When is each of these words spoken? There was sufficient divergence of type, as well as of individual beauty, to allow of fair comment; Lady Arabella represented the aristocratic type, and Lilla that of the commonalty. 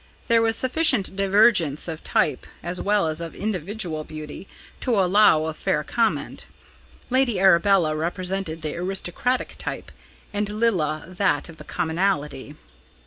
There 0.27 0.41
was 0.41 0.55
sufficient 0.55 1.15
divergence 1.15 1.87
of 1.87 2.03
type, 2.03 2.47
as 2.63 2.81
well 2.81 3.07
as 3.07 3.21
of 3.21 3.35
individual 3.35 4.03
beauty, 4.03 4.47
to 4.79 4.99
allow 4.99 5.45
of 5.45 5.57
fair 5.57 5.83
comment; 5.83 6.47
Lady 7.11 7.39
Arabella 7.39 7.95
represented 7.95 8.63
the 8.63 8.75
aristocratic 8.77 9.57
type, 9.59 9.91
and 10.33 10.49
Lilla 10.49 11.05
that 11.07 11.49
of 11.49 11.57
the 11.57 11.63
commonalty. 11.63 12.55